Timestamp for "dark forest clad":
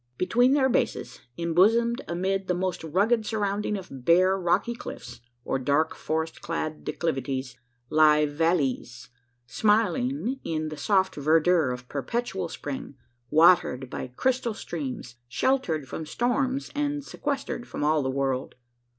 5.59-6.83